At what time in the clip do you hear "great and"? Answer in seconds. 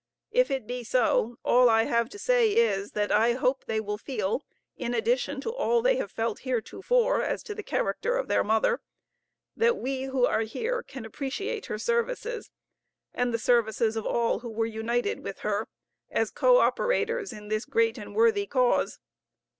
17.65-18.15